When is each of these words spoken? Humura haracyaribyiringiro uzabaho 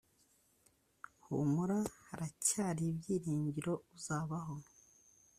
Humura 1.25 1.79
haracyaribyiringiro 2.07 3.73
uzabaho 3.95 4.55